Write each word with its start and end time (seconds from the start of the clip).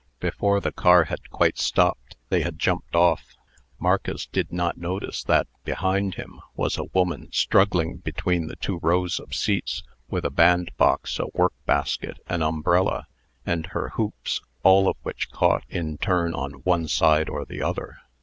Before 0.19 0.59
the 0.59 0.71
car 0.71 1.03
had 1.03 1.29
quite 1.29 1.59
stopped, 1.59 2.17
they 2.29 2.41
had 2.41 2.57
jumped 2.57 2.95
off. 2.95 3.35
Marcus 3.77 4.25
did 4.25 4.51
not 4.51 4.79
notice 4.79 5.23
that, 5.23 5.45
behind 5.63 6.15
him, 6.15 6.39
was 6.55 6.75
a 6.75 6.85
woman 6.85 7.31
struggling 7.31 7.97
between 7.97 8.47
the 8.47 8.55
two 8.55 8.79
rows 8.81 9.19
of 9.19 9.35
seats 9.35 9.83
with 10.09 10.25
a 10.25 10.31
bandbox, 10.31 11.19
a 11.19 11.27
workbasket, 11.35 12.17
an 12.27 12.41
umbrella, 12.41 13.05
and 13.45 13.67
her 13.67 13.89
hoops, 13.89 14.41
all 14.63 14.87
of 14.87 14.97
which 15.03 15.29
caught 15.29 15.65
in 15.69 15.99
turn 15.99 16.33
on 16.33 16.53
one 16.63 16.87
side 16.87 17.29
or 17.29 17.45
the 17.45 17.61
other. 17.61 17.97